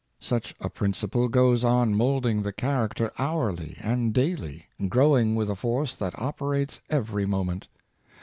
[0.19, 5.55] Such a principle goes on moulding the character hourly and daily, growl ing w^ith a
[5.55, 7.67] force that operates every moment.